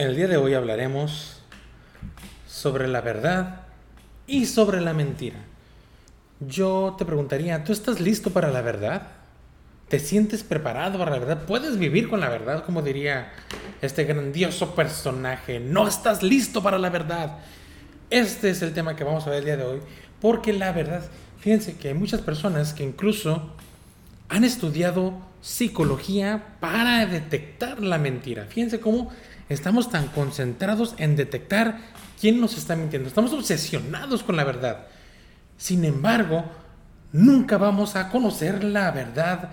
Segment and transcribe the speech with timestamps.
[0.00, 1.42] El día de hoy hablaremos
[2.48, 3.66] sobre la verdad
[4.26, 5.36] y sobre la mentira.
[6.40, 9.08] Yo te preguntaría, ¿tú estás listo para la verdad?
[9.88, 11.44] ¿Te sientes preparado para la verdad?
[11.44, 12.64] ¿Puedes vivir con la verdad?
[12.64, 13.30] Como diría
[13.82, 17.36] este grandioso personaje, no estás listo para la verdad.
[18.08, 19.80] Este es el tema que vamos a ver el día de hoy,
[20.18, 21.04] porque la verdad,
[21.40, 23.54] fíjense que hay muchas personas que incluso
[24.30, 25.12] han estudiado
[25.42, 28.46] psicología para detectar la mentira.
[28.46, 29.10] Fíjense cómo
[29.50, 31.78] estamos tan concentrados en detectar
[32.18, 33.08] quién nos está mintiendo.
[33.08, 34.86] Estamos obsesionados con la verdad.
[35.58, 36.44] Sin embargo,
[37.12, 39.50] nunca vamos a conocer la verdad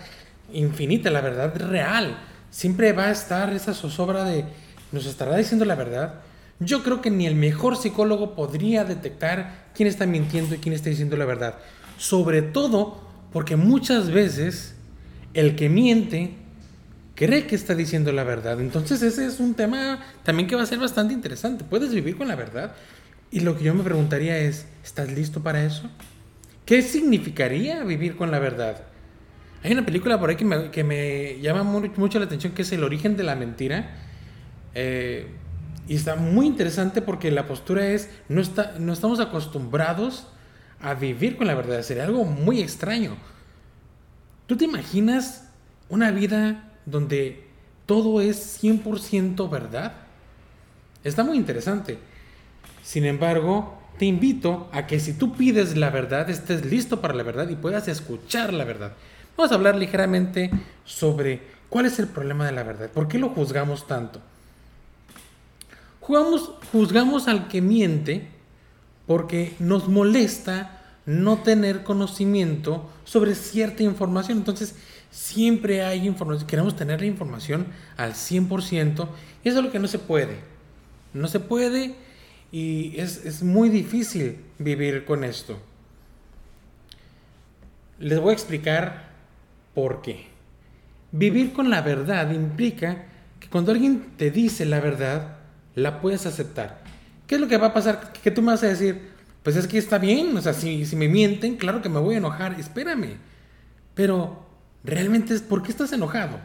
[0.54, 2.18] infinita, la verdad real.
[2.52, 4.46] Siempre va a estar esa zozobra de,
[4.92, 6.22] ¿nos estará diciendo la verdad?
[6.60, 10.90] Yo creo que ni el mejor psicólogo podría detectar quién está mintiendo y quién está
[10.90, 11.56] diciendo la verdad.
[11.98, 13.02] Sobre todo
[13.34, 14.76] porque muchas veces
[15.34, 16.36] el que miente
[17.18, 18.62] cree que está diciendo la verdad.
[18.62, 21.66] Entonces ese es un tema también que va a ser bastante interesante.
[21.66, 22.76] ¿Puedes vivir con la verdad?
[23.32, 25.90] Y lo que yo me preguntaría es, ¿estás listo para eso?
[26.66, 28.84] ¿Qué significaría vivir con la verdad?
[29.64, 33.18] Hay una película por ahí que me, llama mucho la atención que es El origen
[33.18, 33.96] de la mentira.
[34.76, 35.28] Eh,
[35.88, 40.28] y está muy interesante porque la postura es, no, está, no estamos acostumbrados
[40.80, 41.82] a vivir con la verdad.
[41.82, 43.18] Sería algo muy extraño.
[44.46, 45.50] ¿Tú te imaginas
[45.90, 47.44] una vida donde
[47.86, 49.94] todo es 100% verdad.
[51.04, 52.00] Está muy interesante.
[52.84, 57.24] Sin embargo, te invito a que si tú pides la verdad, estés listo para la
[57.24, 58.94] verdad y puedas escuchar la verdad.
[59.36, 60.50] Vamos a hablar ligeramente
[60.86, 64.22] sobre cuál es el problema de la verdad, por qué lo juzgamos tanto.
[66.00, 68.30] Jugamos, juzgamos al que miente
[69.06, 74.38] porque nos molesta no tener conocimiento sobre cierta información.
[74.38, 74.76] Entonces,
[75.10, 79.08] Siempre hay información, queremos tener la información al 100%
[79.44, 80.38] y eso es lo que no se puede.
[81.14, 81.96] No se puede
[82.52, 85.60] y es, es muy difícil vivir con esto.
[88.00, 89.10] Les voy a explicar
[89.74, 90.28] por qué.
[91.12, 93.06] Vivir con la verdad implica
[93.40, 95.38] que cuando alguien te dice la verdad,
[95.76, 96.84] la puedes aceptar.
[97.28, 98.14] ¿Qué es lo que va a pasar?
[98.24, 99.10] Que tú me vas a decir,
[99.44, 102.16] pues es que está bien, o sea, si, si me mienten, claro que me voy
[102.16, 103.18] a enojar, espérame.
[103.94, 104.47] Pero
[104.84, 106.40] realmente es por qué estás enojado.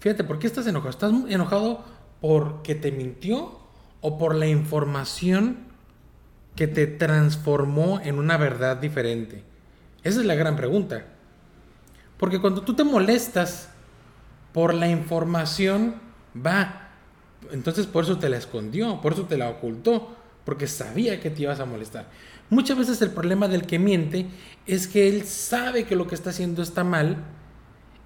[0.00, 0.90] Fíjate, ¿por qué estás enojado?
[0.90, 1.84] ¿Estás enojado
[2.20, 3.58] porque te mintió
[4.00, 5.58] o por la información
[6.56, 9.44] que te transformó en una verdad diferente?
[10.02, 11.06] Esa es la gran pregunta.
[12.18, 13.70] Porque cuando tú te molestas
[14.52, 15.96] por la información,
[16.34, 16.90] va.
[17.50, 21.42] Entonces por eso te la escondió, por eso te la ocultó, porque sabía que te
[21.42, 22.06] ibas a molestar.
[22.50, 24.26] Muchas veces el problema del que miente
[24.66, 27.24] es que él sabe que lo que está haciendo está mal,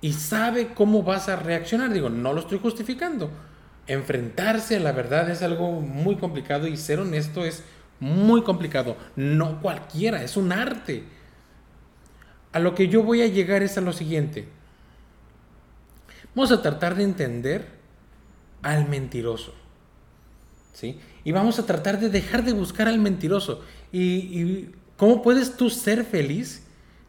[0.00, 1.92] y sabe cómo vas a reaccionar.
[1.92, 3.30] Digo, no lo estoy justificando.
[3.86, 7.64] Enfrentarse a la verdad es algo muy complicado y ser honesto es
[8.00, 8.96] muy complicado.
[9.16, 11.04] No cualquiera, es un arte.
[12.52, 14.48] A lo que yo voy a llegar es a lo siguiente.
[16.34, 17.66] Vamos a tratar de entender
[18.62, 19.54] al mentiroso.
[20.72, 21.00] ¿Sí?
[21.24, 23.62] Y vamos a tratar de dejar de buscar al mentiroso.
[23.90, 26.62] ¿Y, y cómo puedes tú ser feliz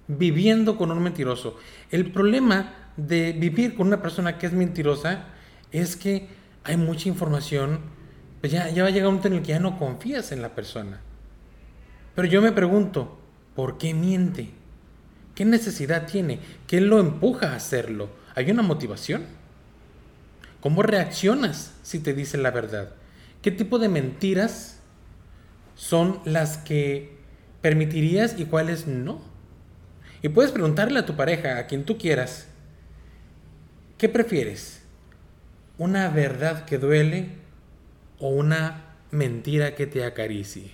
[0.07, 1.57] viviendo con un mentiroso?
[1.91, 5.25] El problema de vivir con una persona que es mentirosa
[5.71, 6.27] es que
[6.63, 7.79] hay mucha información,
[8.41, 10.55] pues ya, va a llegar un momento en el que ya no confías en la
[10.55, 10.99] persona.
[12.15, 13.17] Pero yo me pregunto,
[13.55, 14.51] ¿por qué miente?
[15.35, 16.39] ¿Qué necesidad tiene?
[16.67, 18.09] ¿Qué lo empuja a hacerlo?
[18.35, 19.23] ¿Hay una motivación?
[20.59, 22.89] ¿Cómo reaccionas si te dice la verdad?
[23.41, 24.79] ¿Qué tipo de mentiras
[25.75, 27.17] son las que
[27.61, 29.21] permitirías y cuáles no?
[30.21, 32.47] Y puedes preguntarle a tu pareja, a quien tú quieras,
[33.99, 34.81] ¿Qué prefieres?
[35.77, 37.31] ¿Una verdad que duele
[38.17, 40.71] o una mentira que te acaricie?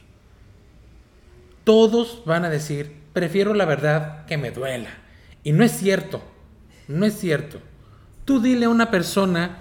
[1.63, 4.91] Todos van a decir, prefiero la verdad que me duela.
[5.44, 6.22] Y no es cierto,
[6.88, 7.58] no es cierto.
[8.25, 9.57] Tú dile a una persona,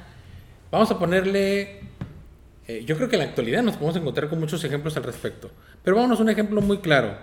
[0.71, 1.81] vamos a ponerle,
[2.69, 5.51] eh, yo creo que en la actualidad nos podemos encontrar con muchos ejemplos al respecto,
[5.83, 7.17] pero vámonos a un ejemplo muy claro.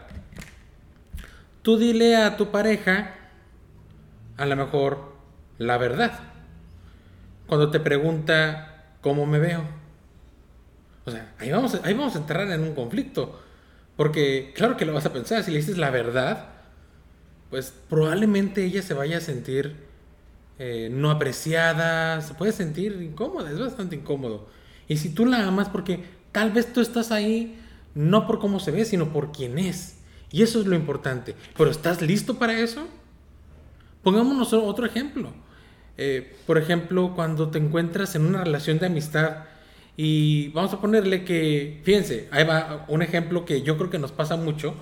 [1.61, 3.13] Tú dile a tu pareja,
[4.37, 5.13] a lo mejor,
[5.59, 6.30] la verdad
[7.51, 9.61] cuando te pregunta cómo me veo.
[11.03, 13.41] O sea, ahí vamos, ahí vamos a entrar en un conflicto.
[13.97, 16.47] Porque claro que lo vas a pensar, si le dices la verdad,
[17.49, 19.75] pues probablemente ella se vaya a sentir
[20.59, 24.47] eh, no apreciada, se puede sentir incómoda, es bastante incómodo.
[24.87, 27.59] Y si tú la amas, porque tal vez tú estás ahí
[27.95, 29.97] no por cómo se ve, sino por quién es.
[30.31, 31.35] Y eso es lo importante.
[31.57, 32.87] Pero ¿estás listo para eso?
[34.03, 35.33] Pongámonos otro ejemplo.
[36.03, 39.45] Eh, por ejemplo, cuando te encuentras en una relación de amistad
[39.95, 44.11] Y vamos a ponerle que, fíjense, ahí va un ejemplo que yo creo que nos
[44.11, 44.73] pasa mucho.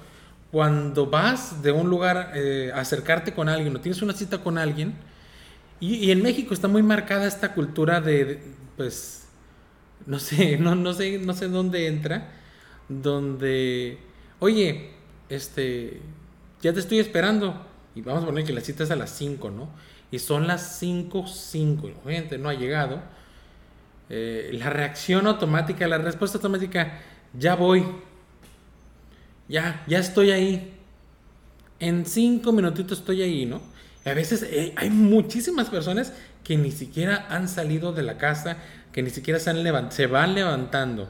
[0.52, 4.58] Cuando vas de un lugar eh, a acercarte con alguien o tienes una cita con
[4.58, 4.94] alguien,
[5.82, 8.42] y, en México está muy marcada esta cultura de,
[8.78, 9.28] pues,
[10.06, 12.30] no sé, no, no sé, no sé dónde entra,
[12.88, 13.98] donde,
[14.40, 14.92] oye,
[15.30, 16.02] este,
[16.62, 17.66] ya te estoy esperando.
[17.96, 19.70] Y vamos a poner que la cita es a las 5, ¿no?
[20.12, 23.02] Y son las 5, 5, y obviamente no ha llegado.
[24.10, 27.00] Eh, la reacción automática, la respuesta automática,
[27.34, 27.86] ya voy.
[29.48, 30.74] Ya, ya estoy ahí.
[31.80, 33.62] En 5 minutitos estoy ahí, ¿no?
[34.06, 36.14] a veces eh, hay muchísimas personas
[36.44, 38.58] que ni siquiera han salido de la casa,
[38.92, 41.10] que ni siquiera se, han se van levantando.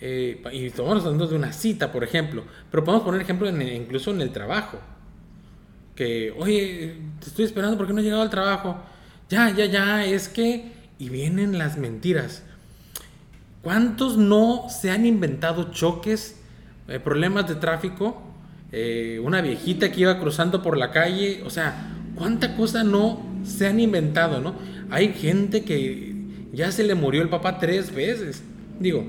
[0.00, 2.44] Eh, y estamos hablando de una cita, por ejemplo.
[2.70, 4.78] Pero podemos poner ejemplo incluso en el trabajo.
[6.38, 8.76] Oye, te estoy esperando porque no he llegado al trabajo.
[9.28, 10.72] Ya, ya, ya, es que...
[10.98, 12.44] Y vienen las mentiras.
[13.62, 16.36] ¿Cuántos no se han inventado choques,
[16.88, 18.22] eh, problemas de tráfico
[18.74, 23.66] eh, una viejita que iba cruzando por la calle, o sea, cuánta cosa no se
[23.66, 24.54] han inventado, ¿no?
[24.88, 26.14] Hay gente que
[26.54, 28.42] ya se le murió el papá tres veces.
[28.80, 29.04] Digo,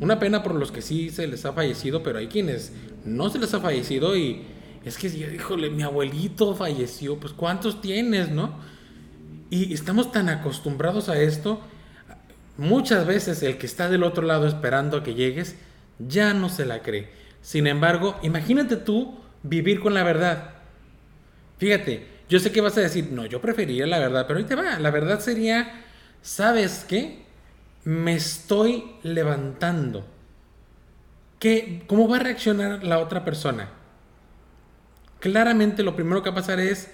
[0.00, 2.74] una pena por los que sí se les ha fallecido, pero hay quienes
[3.06, 4.42] no se les ha fallecido y
[4.84, 8.58] es que, híjole, mi abuelito falleció, pues ¿cuántos tienes, no?
[9.50, 11.60] Y estamos tan acostumbrados a esto,
[12.56, 15.56] muchas veces el que está del otro lado esperando a que llegues,
[15.98, 17.10] ya no se la cree.
[17.40, 20.54] Sin embargo, imagínate tú vivir con la verdad.
[21.58, 24.54] Fíjate, yo sé que vas a decir, no, yo preferiría la verdad, pero ahí te
[24.54, 24.78] va.
[24.78, 25.84] La verdad sería,
[26.22, 27.24] ¿sabes qué?
[27.84, 30.06] Me estoy levantando.
[31.38, 33.70] ¿Qué, ¿Cómo va a reaccionar la otra persona?
[35.20, 36.90] Claramente lo primero que va a pasar es,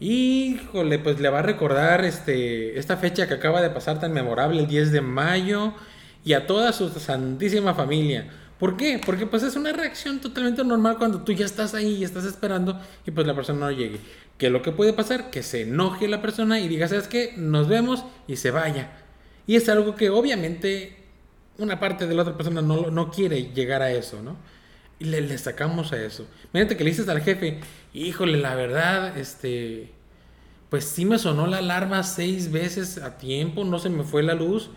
[0.00, 4.60] híjole, pues le va a recordar este, esta fecha que acaba de pasar tan memorable,
[4.60, 5.74] el 10 de mayo,
[6.24, 9.00] y a toda su santísima familia ¿Por qué?
[9.04, 12.80] Porque pues es una reacción totalmente normal cuando tú ya estás ahí y estás esperando
[13.04, 13.98] y pues la persona no llegue.
[14.38, 15.30] ¿Qué es lo que puede pasar?
[15.30, 17.34] Que se enoje la persona y diga, ¿sabes qué?
[17.36, 18.92] Nos vemos y se vaya.
[19.46, 20.96] Y es algo que obviamente
[21.58, 24.36] una parte de la otra persona no, no quiere llegar a eso, ¿no?
[24.98, 26.26] Y le, le sacamos a eso.
[26.52, 27.60] Imagínate que le dices al jefe,
[27.92, 29.92] híjole, la verdad, este,
[30.70, 34.34] pues sí me sonó la alarma seis veces a tiempo, no se me fue la
[34.34, 34.70] luz.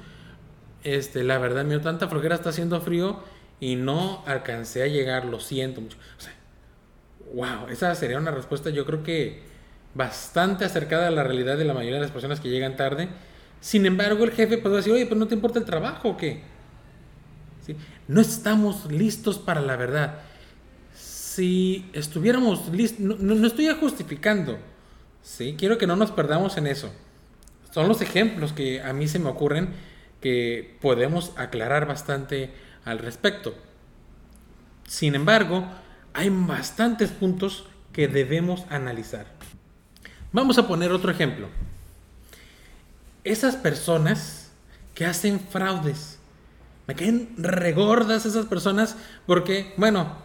[0.83, 3.21] Este, la verdad, dio tanta flojera, está haciendo frío
[3.59, 5.97] y no alcancé a llegar, lo siento mucho.
[6.17, 6.33] O sea,
[7.33, 9.41] wow, esa sería una respuesta yo creo que
[9.93, 13.09] bastante acercada a la realidad de la mayoría de las personas que llegan tarde.
[13.59, 16.43] Sin embargo, el jefe puede decir, oye, pues no te importa el trabajo o qué.
[17.65, 17.75] ¿Sí?
[18.07, 20.19] No estamos listos para la verdad.
[20.95, 24.57] Si estuviéramos listos, no, estoy justificando,
[25.21, 25.55] ¿sí?
[25.57, 26.91] quiero que no nos perdamos en eso.
[27.71, 29.73] Son los ejemplos que a mí se me ocurren
[30.21, 32.51] que podemos aclarar bastante
[32.85, 33.53] al respecto.
[34.87, 35.67] Sin embargo,
[36.13, 39.27] hay bastantes puntos que debemos analizar.
[40.31, 41.49] Vamos a poner otro ejemplo.
[43.23, 44.51] Esas personas
[44.95, 46.17] que hacen fraudes.
[46.87, 48.95] Me caen regordas esas personas
[49.25, 50.15] porque, bueno,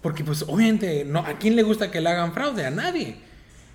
[0.00, 2.64] porque pues obviamente no, ¿a quién le gusta que le hagan fraude?
[2.64, 3.16] A nadie.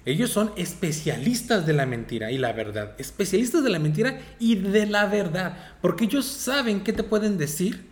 [0.05, 2.95] Ellos son especialistas de la mentira y la verdad.
[2.97, 5.57] Especialistas de la mentira y de la verdad.
[5.81, 7.86] Porque ellos saben qué te pueden decir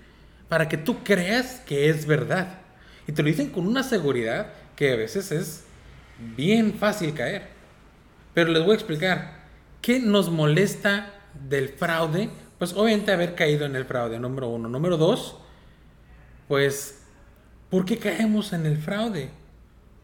[0.48, 2.60] para que tú creas que es verdad.
[3.05, 5.65] Y te lo dicen con una seguridad que a veces es
[6.38, 7.50] bien fácil caer.
[8.34, 9.44] Pero les voy a explicar.
[9.82, 11.13] ¿Qué nos molesta
[11.50, 12.29] del fraude?
[12.65, 14.67] Pues obviamente haber caído en el fraude, número uno.
[14.67, 15.36] Número dos,
[16.48, 17.03] pues,
[17.69, 19.29] ¿por qué caemos en el fraude?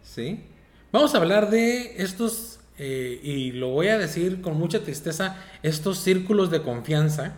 [0.03, 0.45] ¿Sí?
[0.91, 5.97] Vamos a hablar de estos, eh, y lo voy a decir con mucha tristeza, estos
[5.97, 7.33] círculos de confianza,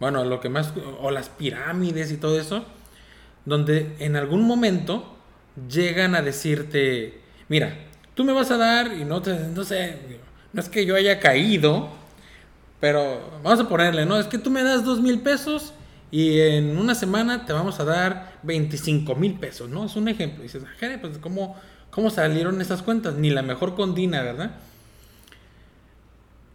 [0.00, 2.64] bueno, lo que más, o las pirámides y todo eso,
[3.44, 5.14] donde en algún momento
[5.70, 7.76] llegan a decirte, mira,
[8.14, 9.98] tú me vas a dar, y no, te, no sé,
[10.52, 11.90] no es que yo haya caído,
[12.84, 14.18] pero vamos a ponerle, ¿no?
[14.18, 15.72] Es que tú me das dos mil pesos
[16.10, 19.86] y en una semana te vamos a dar 25 mil pesos, ¿no?
[19.86, 20.40] Es un ejemplo.
[20.40, 20.64] Y dices,
[21.00, 21.56] pues, ¿cómo,
[21.90, 23.14] ¿Cómo salieron esas cuentas?
[23.14, 24.56] Ni la mejor condina, ¿verdad?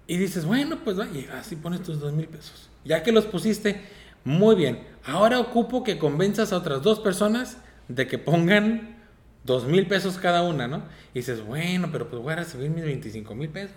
[0.06, 2.70] Y dices, bueno, pues va, y así pones tus dos mil pesos.
[2.86, 3.82] Ya que los pusiste,
[4.24, 4.84] muy bien.
[5.06, 7.58] Ahora ocupo que convenzas a otras dos personas
[7.88, 9.00] de que pongan
[9.46, 10.84] dos mil pesos cada una, ¿no?
[11.16, 13.76] Y dices, bueno, pero pues voy a recibir mis 25 mil pesos.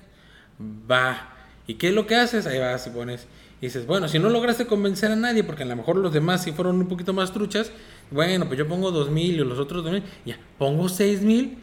[0.61, 1.32] Va.
[1.67, 2.47] ¿Y qué es lo que haces?
[2.47, 3.27] Ahí vas y pones.
[3.61, 6.43] Y dices, bueno, si no lograste convencer a nadie, porque a lo mejor los demás
[6.43, 7.71] sí fueron un poquito más truchas,
[8.11, 11.59] bueno, pues yo pongo dos mil y los otros dos mil, ya, pongo seis mil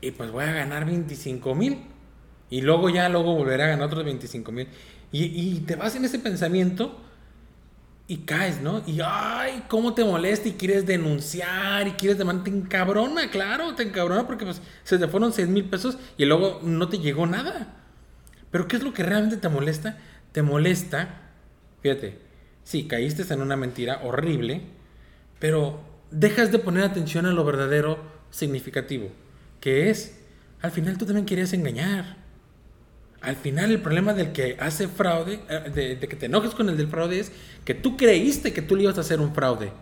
[0.00, 1.78] y pues voy a ganar 25 mil.
[2.50, 4.68] Y luego ya, luego volveré a ganar otros 25 mil.
[5.12, 7.00] Y, y te vas en ese pensamiento
[8.10, 8.82] y caes, ¿no?
[8.86, 13.84] Y ay, cómo te molesta y quieres denunciar y quieres demandar, te encabrona, claro, te
[13.84, 17.79] encabrona porque pues se te fueron 6 mil pesos y luego no te llegó nada.
[18.50, 19.98] Pero ¿qué es lo que realmente te molesta?
[20.32, 21.30] Te molesta,
[21.82, 22.18] fíjate,
[22.64, 24.62] sí, caíste en una mentira horrible,
[25.38, 25.80] pero
[26.10, 27.98] dejas de poner atención a lo verdadero
[28.30, 29.10] significativo,
[29.60, 30.18] que es,
[30.62, 32.16] al final tú también querías engañar.
[33.20, 36.76] Al final el problema del que hace fraude, eh, de, que te enojes con el
[36.76, 37.32] del fraude es
[37.64, 39.72] que tú creíste que tú le ibas a hacer un fraude.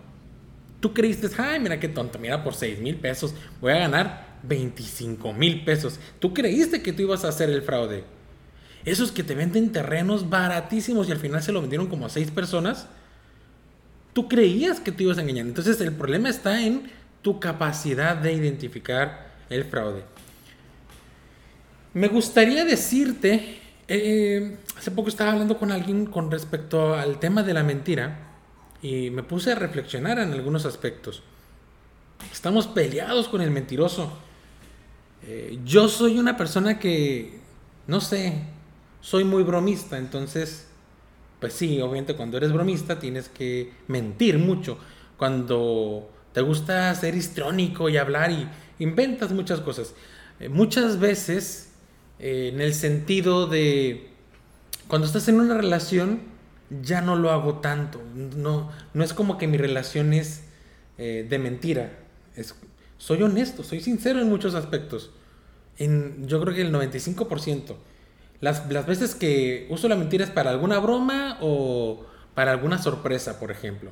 [0.80, 5.32] Tú creíste, ay, mira qué tonto, mira, por 6 mil pesos voy a ganar 25
[5.32, 6.00] mil pesos.
[6.18, 8.04] Tú creíste que tú ibas a hacer el fraude.
[8.84, 12.30] Esos que te venden terrenos baratísimos y al final se lo vendieron como a 6
[12.30, 12.86] personas,
[14.12, 15.46] tú creías que tú ibas a engañar.
[15.46, 16.90] Entonces el problema está en
[17.22, 20.02] tu capacidad de identificar el fraude.
[21.94, 23.58] Me gustaría decirte,
[23.88, 28.28] eh, hace poco estaba hablando con alguien con respecto al tema de la mentira
[28.82, 31.22] y me puse a reflexionar en algunos aspectos.
[32.32, 34.12] Estamos peleados con el mentiroso.
[35.26, 37.40] Eh, yo soy una persona que,
[37.86, 38.34] no sé,
[39.00, 40.66] soy muy bromista, entonces,
[41.40, 44.78] pues sí, obviamente cuando eres bromista tienes que mentir mucho.
[45.16, 49.94] Cuando te gusta ser histrónico y hablar y inventas muchas cosas.
[50.40, 51.70] Eh, muchas veces
[52.18, 54.10] eh, en el sentido de
[54.86, 56.20] cuando estás en una relación
[56.82, 58.00] ya no lo hago tanto.
[58.14, 60.42] No, no es como que mi relación es
[60.98, 61.92] eh, de mentira.
[62.98, 65.10] Soy honesto, soy sincero en muchos aspectos.
[65.76, 67.76] En, yo creo que el 95%.
[68.40, 73.40] Las, las veces que uso la mentira es para alguna broma o para alguna sorpresa,
[73.40, 73.90] por ejemplo.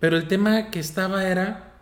[0.00, 1.72] Pero el tema que estaba era,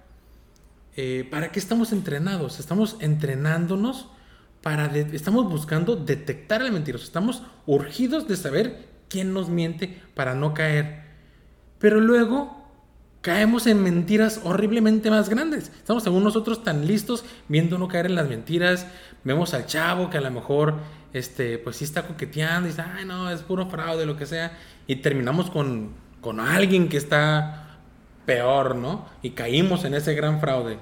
[0.97, 2.61] eh, ¿para qué estamos entrenados?
[2.61, 4.09] Estamos entrenándonos
[4.63, 10.55] para estamos buscando detectar al mentiroso, estamos urgidos de saber quién nos miente para no
[10.55, 11.03] caer.
[11.79, 12.63] Pero luego
[13.23, 15.73] caemos en mentiras horriblemente más grandes.
[15.77, 18.87] Estamos según nosotros tan listos viendo no caer en las mentiras.
[19.25, 20.77] Vemos al chavo que a lo mejor
[21.13, 24.59] este, pues sí está coqueteando y dice, ay no, es puro fraude, lo que sea.
[24.87, 27.79] Y terminamos con, con alguien que está
[28.27, 29.07] peor, ¿no?
[29.23, 30.79] Y caímos en ese gran fraude.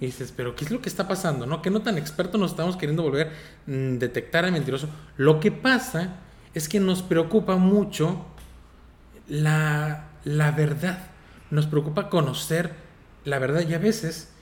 [0.00, 1.46] Y dices, pero ¿qué es lo que está pasando?
[1.46, 1.60] ¿No?
[1.60, 4.88] Que no tan expertos nos estamos queriendo volver a mm, detectar al mentiroso.
[5.16, 6.16] Lo que pasa
[6.54, 8.24] es que nos preocupa mucho
[9.28, 10.98] la, la verdad.
[11.50, 12.72] Nos preocupa conocer
[13.24, 13.64] la verdad.
[13.68, 14.32] Y a veces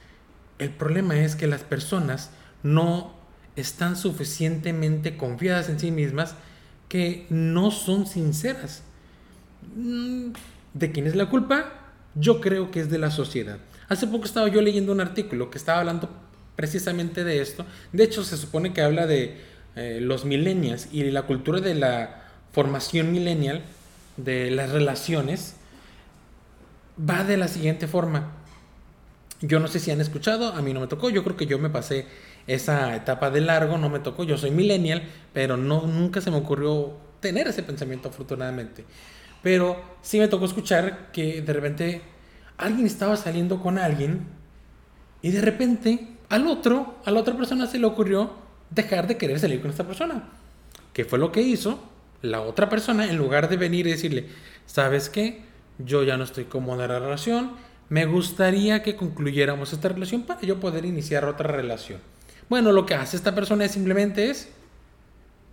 [0.59, 2.31] el problema es que las personas
[2.63, 3.16] no
[3.57, 6.35] están suficientemente confiadas en sí mismas
[6.89, 8.83] que no son sinceras.
[9.75, 10.33] Mm,
[10.75, 11.73] ¿De quién es la culpa?
[12.15, 13.59] Yo creo que es de la sociedad.
[13.89, 16.09] Hace poco estaba yo leyendo un artículo que estaba hablando
[16.55, 17.65] precisamente de esto.
[17.93, 19.41] De hecho, se supone que habla de
[19.77, 22.23] eh, los millennials y la cultura de la
[22.53, 23.63] formación millennial,
[24.17, 25.57] de las relaciones,
[26.99, 28.33] va de la siguiente forma.
[29.43, 31.59] Yo no sé si han escuchado, a mí no me tocó, yo creo que yo
[31.59, 32.07] me pasé
[32.47, 36.37] esa etapa de largo, no me tocó, yo soy millennial, pero no, nunca se me
[36.37, 38.85] ocurrió tener ese pensamiento afortunadamente.
[39.43, 42.03] Pero sí me tocó escuchar que de repente
[42.57, 44.27] alguien estaba saliendo con alguien
[45.23, 48.33] y de repente al otro, a la otra persona se le ocurrió
[48.71, 50.25] dejar de querer salir con esta persona.
[50.93, 51.81] ¿Qué fue lo que hizo?
[52.23, 54.27] La otra persona, en lugar de venir y decirle,
[54.67, 55.43] ¿sabes qué?
[55.79, 57.53] Yo ya no estoy cómoda en la relación,
[57.89, 62.01] me gustaría que concluyéramos esta relación para yo poder iniciar otra relación.
[62.49, 64.49] Bueno, lo que hace esta persona simplemente es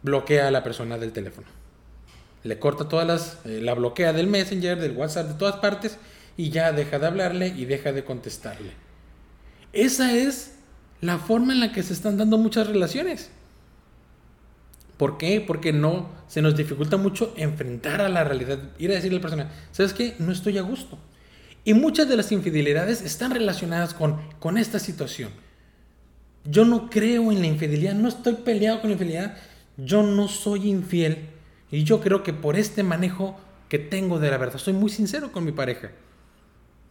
[0.03, 1.47] bloquea a la persona del teléfono.
[2.43, 5.97] Le corta todas las, eh, la bloquea del Messenger, del WhatsApp, de todas partes
[6.37, 8.73] y ya deja de hablarle y deja de contestarle.
[9.71, 10.55] Esa es
[11.01, 13.29] la forma en la que se están dando muchas relaciones.
[14.97, 15.41] ¿Por qué?
[15.45, 19.21] Porque no se nos dificulta mucho enfrentar a la realidad, ir a decirle a la
[19.21, 20.15] persona, ¿sabes qué?
[20.19, 20.99] No estoy a gusto.
[21.65, 25.31] Y muchas de las infidelidades están relacionadas con, con esta situación.
[26.45, 29.37] Yo no creo en la infidelidad, no estoy peleado con la infidelidad,
[29.77, 31.29] yo no soy infiel
[31.71, 33.37] y yo creo que por este manejo
[33.69, 35.91] que tengo de la verdad, soy muy sincero con mi pareja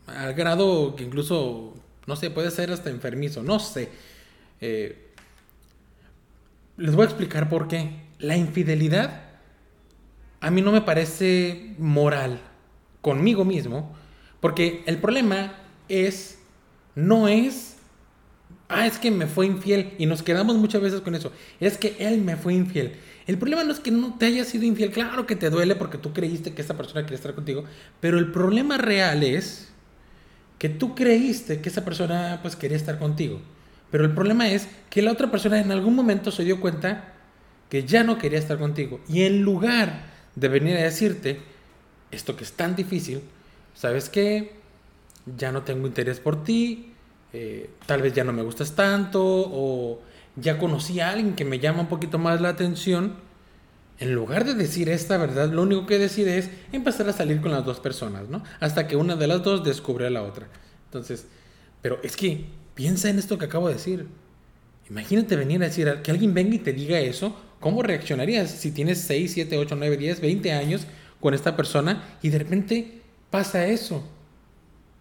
[0.07, 1.75] al grado que incluso,
[2.07, 3.89] no sé, puede ser hasta enfermizo, no sé.
[4.61, 5.11] Eh,
[6.77, 8.03] les voy a explicar por qué.
[8.19, 9.23] La infidelidad
[10.41, 12.41] a mí no me parece moral
[13.01, 13.95] conmigo mismo,
[14.41, 15.55] porque el problema
[15.89, 16.39] es,
[16.95, 17.77] no es,
[18.73, 21.97] ah, es que me fue infiel, y nos quedamos muchas veces con eso, es que
[21.99, 22.93] él me fue infiel.
[23.27, 25.99] El problema no es que no te haya sido infiel, claro que te duele porque
[25.99, 27.65] tú creíste que esa persona quería estar contigo,
[28.01, 29.69] pero el problema real es
[30.59, 33.41] que tú creíste que esa persona pues quería estar contigo.
[33.91, 37.13] Pero el problema es que la otra persona en algún momento se dio cuenta
[37.69, 39.01] que ya no quería estar contigo.
[39.09, 41.41] Y en lugar de venir a decirte
[42.11, 43.23] esto que es tan difícil,
[43.75, 44.53] ¿sabes qué?
[45.37, 46.93] Ya no tengo interés por ti,
[47.33, 50.01] eh, tal vez ya no me gustas tanto, o
[50.37, 53.15] ya conocí a alguien que me llama un poquito más la atención.
[53.99, 57.53] En lugar de decir esta verdad, lo único que decide es empezar a salir con
[57.53, 58.43] las dos personas, ¿no?
[58.59, 60.49] Hasta que una de las dos descubre a la otra.
[60.87, 61.27] Entonces,
[61.81, 64.07] pero es que piensa en esto que acabo de decir.
[64.91, 67.35] Imagínate venir a decir que alguien venga y te diga eso.
[67.61, 70.87] ¿Cómo reaccionarías si tienes 6, 7, 8, 9, 10, 20 años
[71.21, 74.05] con esta persona y de repente pasa eso?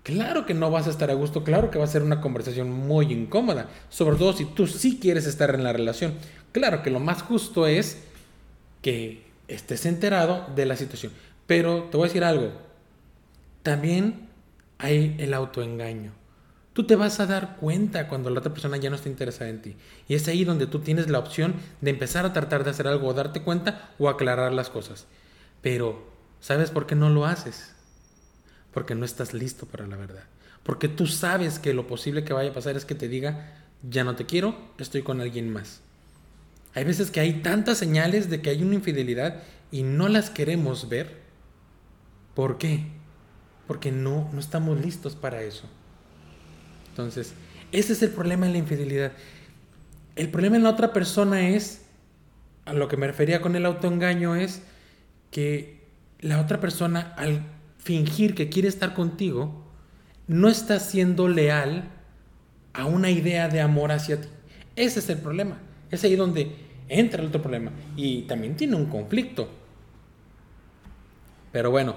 [0.03, 2.71] Claro que no vas a estar a gusto, claro que va a ser una conversación
[2.71, 6.15] muy incómoda, sobre todo si tú sí quieres estar en la relación.
[6.51, 8.03] Claro que lo más justo es
[8.81, 11.11] que estés enterado de la situación.
[11.45, 12.51] Pero te voy a decir algo,
[13.61, 14.27] también
[14.79, 16.13] hay el autoengaño.
[16.73, 19.61] Tú te vas a dar cuenta cuando la otra persona ya no está interesada en
[19.61, 19.75] ti.
[20.07, 23.13] Y es ahí donde tú tienes la opción de empezar a tratar de hacer algo,
[23.13, 25.05] darte cuenta o aclarar las cosas.
[25.61, 26.01] Pero,
[26.39, 27.75] ¿sabes por qué no lo haces?
[28.73, 30.23] Porque no estás listo para la verdad.
[30.63, 33.53] Porque tú sabes que lo posible que vaya a pasar es que te diga,
[33.89, 35.81] ya no te quiero, estoy con alguien más.
[36.73, 40.87] Hay veces que hay tantas señales de que hay una infidelidad y no las queremos
[40.87, 41.17] ver.
[42.35, 42.85] ¿Por qué?
[43.67, 45.63] Porque no, no estamos listos para eso.
[46.89, 47.33] Entonces,
[47.71, 49.11] ese es el problema en la infidelidad.
[50.15, 51.81] El problema en la otra persona es,
[52.65, 54.61] a lo que me refería con el autoengaño, es
[55.31, 55.81] que
[56.19, 57.43] la otra persona al
[57.83, 59.63] fingir que quiere estar contigo,
[60.27, 61.89] no está siendo leal
[62.73, 64.27] a una idea de amor hacia ti.
[64.75, 65.57] Ese es el problema.
[65.89, 66.55] Es ahí donde
[66.87, 67.71] entra el otro problema.
[67.95, 69.49] Y también tiene un conflicto.
[71.51, 71.95] Pero bueno,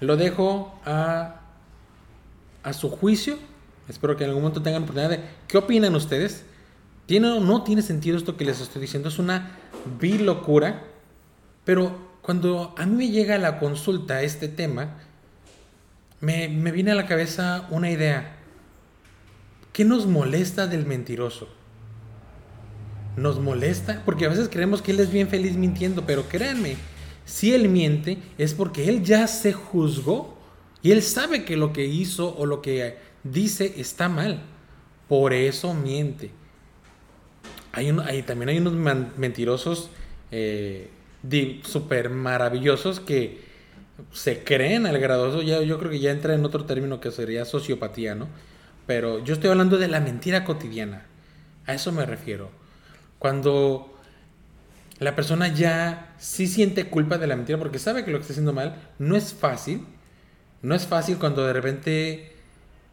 [0.00, 1.40] lo dejo a,
[2.62, 3.38] a su juicio
[3.88, 5.20] Espero que en algún momento tengan oportunidad de...
[5.46, 6.44] ¿Qué opinan ustedes?
[7.06, 9.08] ¿Tiene o no tiene sentido esto que les estoy diciendo?
[9.08, 9.58] Es una
[10.00, 10.84] vil locura.
[11.64, 14.96] Pero cuando a mí me llega la consulta este tema,
[16.24, 18.36] me, me viene a la cabeza una idea.
[19.72, 21.48] ¿Qué nos molesta del mentiroso?
[23.16, 24.02] ¿Nos molesta?
[24.04, 26.76] Porque a veces creemos que él es bien feliz mintiendo, pero créanme,
[27.24, 30.36] si él miente es porque él ya se juzgó
[30.82, 34.42] y él sabe que lo que hizo o lo que dice está mal.
[35.08, 36.30] Por eso miente.
[37.72, 38.74] Hay, también hay unos
[39.16, 39.90] mentirosos
[40.30, 40.90] eh,
[41.64, 43.43] súper maravillosos que
[44.12, 45.42] se creen al gradoso.
[45.42, 48.28] Ya, yo creo que ya entra en otro término que sería sociopatía, ¿no?
[48.86, 51.06] Pero yo estoy hablando de la mentira cotidiana.
[51.66, 52.50] A eso me refiero.
[53.18, 53.98] Cuando
[54.98, 58.32] la persona ya sí siente culpa de la mentira porque sabe que lo que está
[58.32, 59.86] haciendo mal, no es fácil.
[60.62, 62.32] No es fácil cuando de repente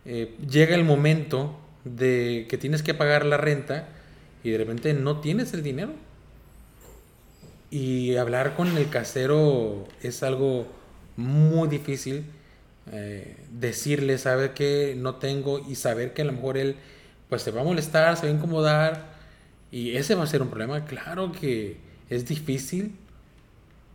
[0.06, 3.88] eh, llega el momento de que tienes que pagar la renta
[4.44, 5.94] y de repente no tienes el dinero.
[7.70, 10.68] Y hablar con el casero es algo
[11.18, 12.26] muy difícil.
[12.92, 16.76] Eh, decirle, sabe que no tengo y saber que a lo mejor él
[17.30, 19.06] pues se va a molestar, se va a incomodar
[19.72, 20.86] y ese va a ser un problema.
[20.86, 21.78] Claro que
[22.10, 22.96] es difícil,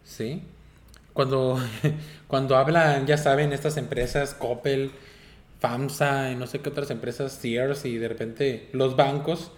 [0.04, 0.42] ¿sí?
[1.12, 1.60] Cuando,
[2.28, 4.92] cuando hablan, ya saben, estas empresas, Coppel,
[5.60, 9.52] FAMSA y no sé qué otras empresas, Sears y de repente los bancos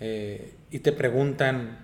[0.00, 1.78] eh, y te preguntan,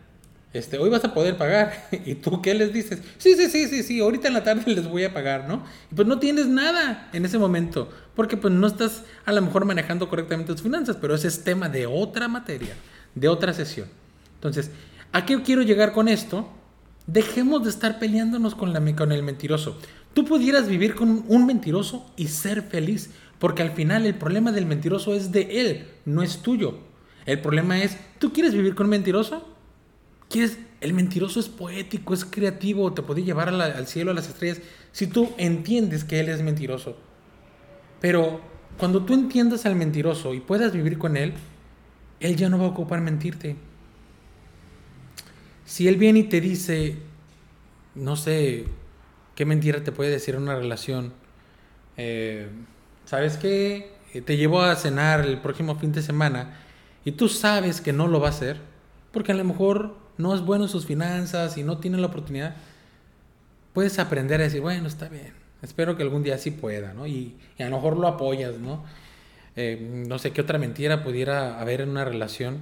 [0.53, 1.89] este, hoy vas a poder pagar.
[2.05, 3.01] ¿Y tú qué les dices?
[3.19, 5.65] Sí, sí, sí, sí, sí, ahorita en la tarde les voy a pagar, ¿no?
[5.91, 9.65] Y pues no tienes nada en ese momento, porque pues no estás a lo mejor
[9.65, 12.75] manejando correctamente tus finanzas, pero ese es tema de otra materia,
[13.15, 13.89] de otra sesión.
[14.35, 14.71] Entonces,
[15.13, 16.49] ¿a qué quiero llegar con esto?
[17.07, 19.79] Dejemos de estar peleándonos con, la, con el mentiroso.
[20.15, 24.67] Tú pudieras vivir con un mentiroso y ser feliz, porque al final el problema del
[24.67, 26.79] mentiroso es de él, no es tuyo.
[27.27, 29.47] El problema es, ¿tú quieres vivir con un mentiroso?
[30.31, 30.59] ¿Quieres?
[30.81, 34.63] El mentiroso es poético, es creativo, te puede llevar al cielo, a las estrellas,
[34.93, 36.97] si tú entiendes que él es mentiroso.
[38.01, 38.41] Pero
[38.79, 41.35] cuando tú entiendas al mentiroso y puedas vivir con él,
[42.21, 43.57] él ya no va a ocupar mentirte.
[45.67, 46.97] Si él viene y te dice,
[47.95, 48.65] no sé,
[49.41, 51.15] ¿Qué mentira te puede decir una relación?
[51.97, 52.47] Eh,
[53.07, 53.91] ¿Sabes qué?
[54.13, 56.59] Eh, te llevo a cenar el próximo fin de semana
[57.07, 58.61] y tú sabes que no lo va a hacer
[59.13, 62.57] porque a lo mejor no es bueno en sus finanzas y no tiene la oportunidad.
[63.73, 67.07] Puedes aprender a decir, bueno, está bien, espero que algún día sí pueda, ¿no?
[67.07, 68.85] Y, a lo mejor lo apoyas, ¿no?
[69.57, 72.59] Eh, no sé qué otra mentira pudiera haber en una relación.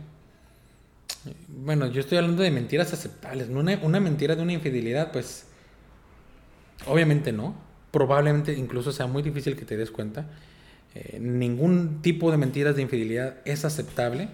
[1.48, 5.48] Bueno, yo estoy hablando de mentiras aceptables, no una, una mentira de una infidelidad, pues
[6.86, 7.54] Obviamente no.
[7.90, 10.26] Probablemente incluso sea muy difícil que te des cuenta.
[10.94, 14.28] Eh, ningún tipo de mentiras de infidelidad es aceptable.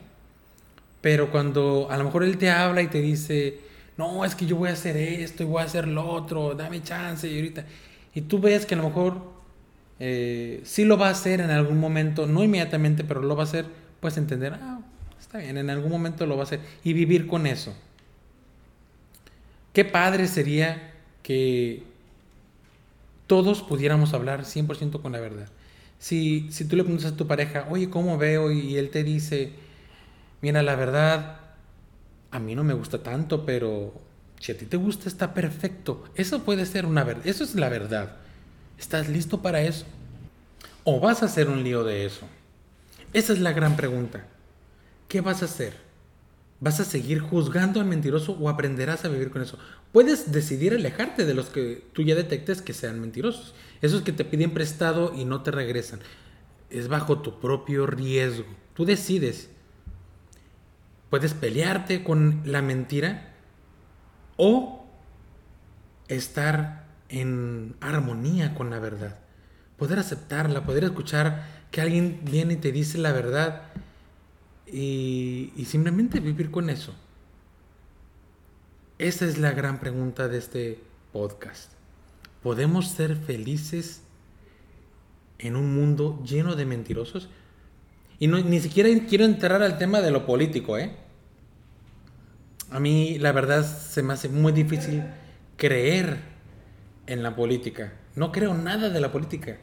[1.05, 3.59] Pero cuando a lo mejor él te habla y te dice,
[3.99, 6.83] no, es que yo voy a hacer esto y voy a hacer lo otro, dame
[6.83, 7.67] chance y ahorita.
[8.15, 9.19] Y tú ves que a lo mejor
[10.01, 13.45] eh, sí lo va a hacer en algún momento, no inmediatamente, pero lo va a
[13.45, 13.67] hacer,
[14.01, 14.81] puedes entender, ah,
[15.21, 17.75] está bien, en algún momento lo va a hacer y vivir con eso.
[19.75, 21.83] Qué padre sería que
[23.27, 25.49] todos pudiéramos hablar 100% con la verdad.
[25.99, 28.51] Si, si tú le preguntas a tu pareja, oye, ¿cómo veo?
[28.51, 29.53] Y él te dice,
[30.45, 31.41] mira, la verdad,
[32.31, 33.95] a mí no me gusta tanto, pero
[34.41, 36.05] si a ti te gusta, está perfecto.
[36.17, 37.27] Eso puede ser una verdad.
[37.27, 38.17] Eso es la verdad.
[38.79, 39.87] ¿Estás listo para eso?
[40.85, 42.27] ¿O vas a hacer un lío de eso?
[43.15, 44.27] Esa es la gran pregunta.
[45.09, 45.79] ¿Qué vas a hacer?
[46.61, 49.59] ¿Vas a seguir juzgando al mentiroso o aprenderás a vivir con eso?
[49.93, 53.55] Puedes decidir alejarte de los que tú ya detectes que sean mentirosos.
[53.81, 56.01] Esos que te piden prestado y no te regresan.
[56.69, 58.45] Es bajo tu propio riesgo.
[58.75, 59.49] Tú decides.
[61.15, 63.35] Puedes pelearte con la mentira
[64.37, 64.85] o
[66.09, 69.21] estar en armonía con la verdad.
[69.79, 73.63] Poder aceptarla, poder escuchar que alguien viene y te dice la verdad
[74.67, 76.97] y, simplemente vivir con eso.
[78.99, 80.81] Esa es la gran pregunta de este
[81.13, 81.71] podcast.
[82.43, 84.03] ¿Podemos ser felices
[85.39, 87.29] en un mundo lleno de mentirosos?
[88.19, 91.04] Y ni siquiera quiero entrar al tema de lo político, ¿eh?
[92.71, 95.05] A mí la verdad se me hace muy difícil
[95.57, 96.19] creer
[97.07, 97.93] en la política.
[98.17, 99.59] No creo nada de la política.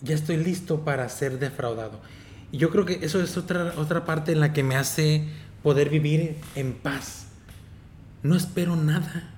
[0.00, 2.00] Ya estoy listo para ser defraudado.
[2.52, 5.24] Y yo creo que eso es otra, otra parte en la que me hace
[5.62, 7.28] poder vivir en paz.
[8.22, 9.34] No espero nada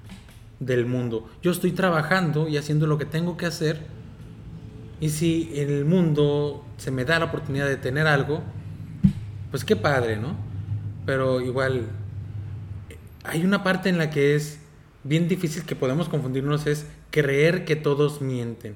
[0.61, 1.31] del mundo.
[1.43, 3.87] Yo estoy trabajando y haciendo lo que tengo que hacer.
[5.01, 8.43] Y si el mundo se me da la oportunidad de tener algo,
[9.51, 10.37] pues qué padre, ¿no?
[11.05, 11.89] Pero igual,
[13.29, 14.61] hay una parte en la que es
[15.05, 18.75] bien difícil que podemos confundirnos, es creer que todos mienten.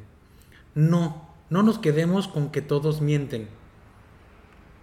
[0.75, 3.49] No, no nos quedemos con que todos mienten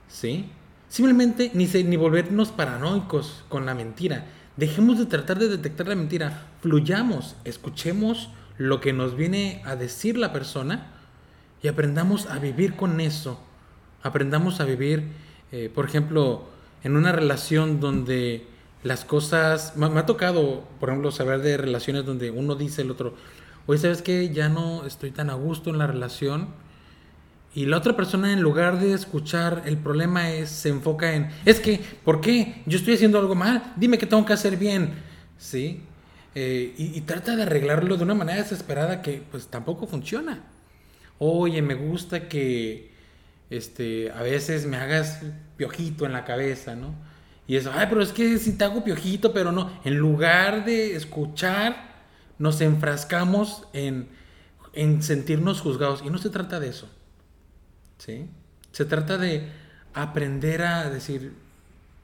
[0.07, 0.49] ¿sí?
[0.89, 4.25] Simplemente ni, ni volvernos paranoicos con la mentira.
[4.55, 6.47] Dejemos de tratar de detectar la mentira.
[6.61, 10.93] Fluyamos, escuchemos lo que nos viene a decir la persona
[11.61, 13.39] y aprendamos a vivir con eso.
[14.01, 15.11] Aprendamos a vivir,
[15.51, 16.45] eh, por ejemplo,
[16.83, 18.47] en una relación donde
[18.83, 19.75] las cosas...
[19.75, 23.15] Me, me, ha tocado, por ejemplo, saber de relaciones donde uno dice el otro,
[23.65, 24.29] oye, ¿sabes qué?
[24.29, 26.49] Ya no estoy tan a gusto en la relación
[27.57, 31.59] y la otra persona en lugar de escuchar el problema es se enfoca en, es
[31.59, 32.61] que, ¿por qué?
[32.67, 34.93] Yo estoy haciendo algo mal, dime qué tengo que hacer bien,
[35.39, 35.81] ¿sí?
[36.35, 40.43] Eh, y, trata de arreglarlo de una manera desesperada que pues tampoco funciona.
[41.17, 42.91] Oye, me gusta que
[43.49, 45.23] este, a veces me hagas
[45.55, 46.93] piojito en la cabeza, ¿no?
[47.47, 49.71] Y eso, ay, pero es que si te hago piojito, pero no.
[49.85, 51.95] En lugar de escuchar,
[52.37, 54.09] nos enfrascamos en,
[54.73, 56.01] en sentirnos juzgados.
[56.05, 56.89] Y no se trata de eso.
[57.97, 58.27] ¿sí?
[58.71, 59.47] Se trata de
[59.93, 61.33] aprender a decir,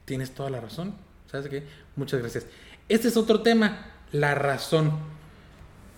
[0.04, 0.94] tienes toda la razón,
[1.30, 1.64] ¿sabes qué?
[1.96, 2.46] Muchas gracias.
[2.88, 4.92] Este es otro tema, la razón.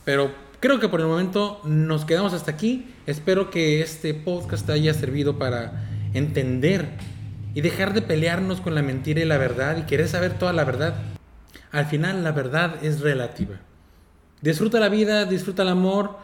[0.04, 2.94] Pero creo que por el momento nos quedamos hasta aquí.
[3.06, 6.90] Espero que este podcast haya servido para entender
[7.56, 10.64] y dejar de pelearnos con la mentira y la verdad y querer saber toda la
[10.64, 10.94] verdad.
[11.72, 13.56] Al final la verdad es relativa.
[14.42, 16.18] Disfruta la vida, disfruta el amor,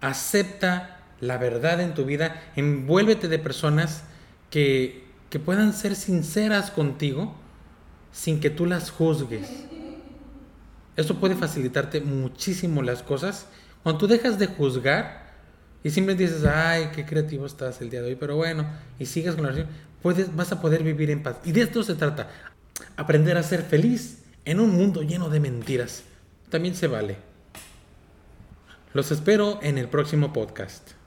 [0.00, 4.04] acepta la verdad en tu vida, envuélvete de personas
[4.48, 7.36] que, que puedan ser sinceras contigo
[8.10, 9.66] sin que tú las juzgues.
[10.96, 13.48] Eso puede facilitarte muchísimo las cosas.
[13.82, 15.30] Cuando tú dejas de juzgar
[15.84, 18.64] y simplemente dices, ay, qué creativo estás el día de hoy, pero bueno,
[18.98, 21.36] y sigues con la relación, puedes, vas a poder vivir en paz.
[21.44, 22.30] Y de esto se trata,
[22.96, 26.02] aprender a ser feliz en un mundo lleno de mentiras.
[26.48, 27.16] También se vale.
[28.92, 30.99] Los espero en el próximo podcast.